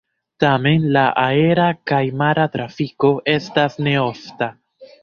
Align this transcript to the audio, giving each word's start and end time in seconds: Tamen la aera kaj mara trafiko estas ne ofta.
Tamen 0.43 0.87
la 0.95 1.03
aera 1.25 1.67
kaj 1.91 2.01
mara 2.23 2.49
trafiko 2.57 3.13
estas 3.39 3.81
ne 3.87 3.97
ofta. 4.09 4.55